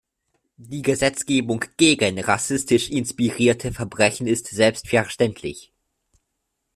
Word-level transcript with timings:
Die 0.57 0.81
Gesetzgebung 0.81 1.63
gegen 1.77 2.19
rassistisch 2.19 2.89
inspirierte 2.89 3.71
Verbrechen 3.71 4.25
ist 4.25 4.47
selbstverständlich. 4.47 5.71